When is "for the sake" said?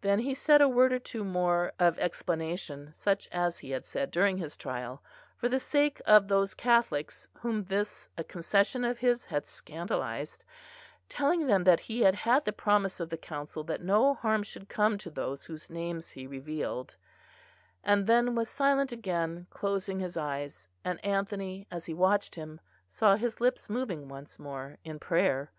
5.36-6.02